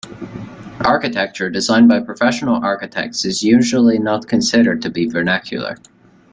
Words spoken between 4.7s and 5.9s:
to be vernacular.